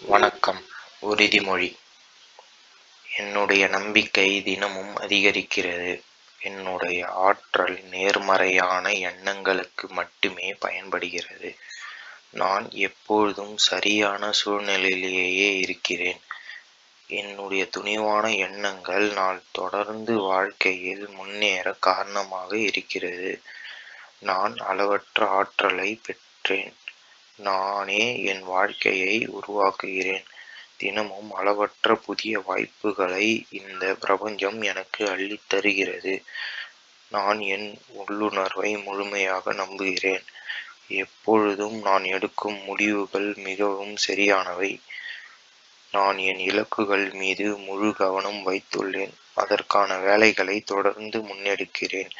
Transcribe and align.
வணக்கம். 0.00 0.64
உறுதிமொழி. 1.02 1.76
என்னுடைய 3.18 3.66
நம்பிக்கை 3.66 4.42
தினமும் 4.42 4.96
அதிகரிக்கிறது. 4.96 6.02
என்னுடைய 6.40 7.06
ஆற்றல் 7.06 7.82
நேர்மறையான 7.82 8.92
எண்ணங்களுக்கு 8.92 9.88
மட்டுமே 9.88 10.54
பயன்படுகிறது. 10.54 11.56
நான் 12.30 12.68
எப்பொழுதும் 12.70 13.56
சரியான 13.56 14.30
சூழ்நிலையிலேயே 14.44 15.58
இருக்கிறேன். 15.58 16.20
என்னுடைய 17.06 17.68
துணிவான 17.78 18.36
எண்ணங்கள் 18.36 19.12
நான் 19.12 19.42
தொடர்ந்து 19.50 20.18
வாழ்க்கையில் 20.18 21.08
முன்னேற 21.08 21.72
காரணமாக 21.80 22.58
இருக்கிறது. 22.58 23.42
நான் 24.18 24.56
அளவற்ற 24.56 25.26
ஆற்றலை 25.26 26.00
பெற்றேன். 26.04 26.74
நானே 27.36 28.22
என் 28.22 28.42
வாழ்க்கையை 28.42 29.28
உருவாக்குகிறேன். 29.28 30.24
தினமும் 30.76 31.32
அளவற்ற 31.32 31.94
புதிய 31.94 32.40
வாய்ப்புகளை 32.40 33.46
இந்த 33.50 33.94
பிரபஞ்சம் 33.94 34.62
எனக்கு 34.62 35.10
அள்ளித் 35.10 35.48
தருகிறது. 35.48 36.22
நான் 37.08 37.40
என் 37.40 37.78
உள்ளுணர்வை 37.86 38.76
முழுமையாக 38.76 39.52
நம்புகிறேன். 39.52 40.24
எப்பொழுதும் 40.88 41.82
நான் 41.82 42.04
எடுக்கும் 42.04 42.64
முடிவுகள் 42.64 43.34
மிகவும் 43.36 43.96
சரியானவை. 43.96 44.80
நான் 45.92 46.18
என் 46.18 46.38
இலக்குகள் 46.38 47.12
மீது 47.12 47.56
முழு 47.56 47.94
கவனம் 47.94 48.46
வைத்துள்ளேன். 48.46 49.12
அதற்கான 49.34 49.98
வேலைகளை 49.98 50.60
தொடர்ந்து 50.60 51.18
முன்னெடுக்கிறேன். 51.18 52.10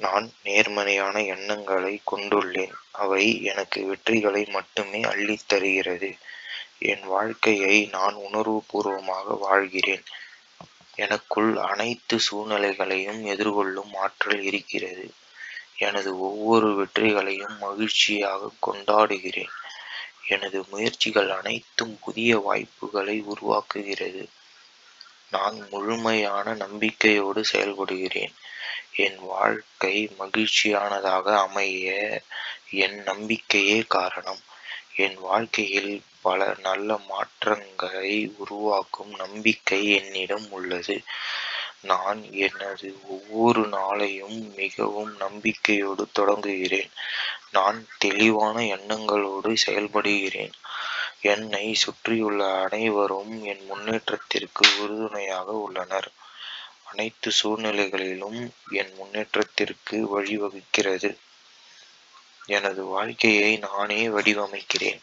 நான் 0.00 0.32
நேர்மறையான 0.44 1.24
எண்ணங்களை 1.24 2.00
கொண்டுள்ளேன். 2.12 2.72
அவை 2.90 3.42
எனக்கு 3.42 3.94
வெற்றிகளை 3.94 4.48
மட்டுமே 4.48 5.02
அள்ளித் 5.02 5.48
தருகிறது. 5.48 6.16
என் 6.78 7.02
வாழ்க்கையை 7.02 7.88
நான் 7.92 8.14
உணர்வுபூர்வமாக 8.14 9.38
வாழ்கிறேன். 9.38 10.04
எனக்குள் 10.94 11.56
அனைத்து 11.56 12.20
சூழ்நிலைகளையும் 12.20 13.26
எதிர்கொள்ளும் 13.26 13.96
ஆற்றல் 13.96 14.42
இருக்கிறது. 14.42 15.10
எனது 15.76 16.20
ஒவ்வொரு 16.20 16.74
வெற்றிகளையும் 16.74 17.58
மகிழ்ச்சியாக 17.58 18.50
கொண்டாடுகிறேன். 18.66 19.50
எனது 20.28 20.64
முயற்சிகள் 20.70 21.30
அனைத்தும் 21.30 21.98
புதிய 22.04 22.38
வாய்ப்புகளை 22.38 23.22
உருவாக்குகிறது. 23.22 24.26
நான் 25.30 25.68
முழுமையான 25.70 26.54
நம்பிக்கையோடு 26.54 27.44
செயல்படுகிறேன். 27.52 28.32
என் 28.96 29.18
வாழ்க்கை 29.18 30.10
மகிழ்ச்சியானதாக 30.18 31.36
அமைய 31.38 32.22
என் 32.70 33.02
நம்பிக்கையே 33.02 33.84
காரணம். 33.88 34.40
என் 34.96 35.14
வாழ்க்கையில் 35.14 36.02
பல 36.20 36.54
நல்ல 36.62 37.00
மாற்றங்களை 37.08 38.34
உருவாக்கும் 38.36 39.14
நம்பிக்கை 39.14 39.90
என்னிடம் 39.90 40.50
உள்ளது. 40.50 41.02
நான் 41.82 42.32
எனது 42.32 42.98
ஒவ்வொரு 43.08 43.60
நாளையும் 43.68 44.54
மிகவும் 44.54 45.16
நம்பிக்கையோடு 45.16 46.06
தொடங்குகிறேன். 46.12 46.90
நான் 47.52 47.86
தெளிவான 47.98 48.60
எண்ணங்களோடு 48.60 49.56
செயல்படுகிறேன். 49.66 50.52
என்னை 51.20 51.74
சுற்றியுள்ள 51.74 52.60
அனைவரும் 52.62 53.44
என் 53.44 53.64
முன்னேற்றத்திற்கு 53.64 54.68
உறுதுணையாக 54.78 55.52
உள்ளனர். 55.52 56.12
அனைத்து 56.90 57.32
சூழ்நிலைகளிலும் 57.42 58.50
என் 58.70 58.94
முன்னேற்றத்திற்கு 58.94 59.96
வழிவகுக்கிறது. 60.06 61.16
எனது 62.46 62.84
வாழ்க்கையை 62.84 63.56
நானே 63.56 64.08
வடிவமைக்கிறேன். 64.08 65.00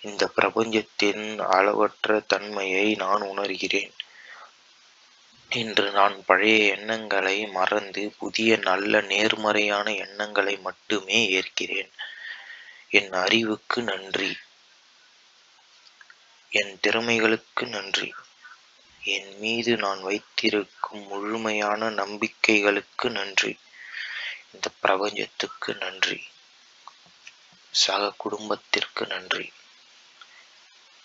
இந்த 0.00 0.28
பிரபஞ்சத்தின் 0.28 1.38
அளவற்ற 1.38 2.20
தன்மையை 2.20 2.94
நான் 2.94 3.22
உணர்கிறேன். 3.22 3.92
இன்று 5.48 5.90
நான் 5.90 6.24
பழைய 6.24 6.74
எண்ணங்களை 6.74 7.46
மறந்து 7.46 8.14
புதிய 8.18 8.56
நல்ல 8.56 9.00
நேர்மறையான 9.00 9.94
எண்ணங்களை 9.94 10.56
மட்டுமே 10.56 11.42
ஏற்கிறேன். 11.42 11.90
என் 12.88 13.12
அறிவுக்கு 13.12 13.82
நன்றி. 13.82 14.36
என் 16.48 16.78
திறமைகளுக்கு 16.82 17.66
நன்றி. 17.66 18.14
என் 19.04 19.38
மீது 19.38 19.76
நான் 19.76 20.02
வைத்திருக்கும் 20.02 21.06
முழுமையான 21.06 21.90
நம்பிக்கைகளுக்கு 21.90 23.10
நன்றி. 23.10 23.58
இந்த 24.52 24.70
பிரபஞ்சத்துக்கு 24.80 25.74
நன்றி. 25.74 26.26
சக 27.70 28.14
குடும்பத்திற்கு 28.16 29.06
நன்றி. 29.06 29.52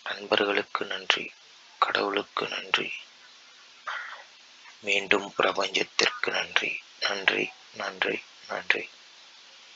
நண்பர்களுக்கு 0.04 0.86
நன்றி. 0.86 1.32
கடவுளுக்கு 1.80 2.48
நன்றி. 2.48 2.92
மீண்டும் 4.80 5.34
பிரபஞ்சத்திற்கு 5.38 6.32
நன்றி. 6.32 6.82
நன்றி. 7.00 7.50
நன்றி. 7.74 8.22
நன்றி. 8.50 8.90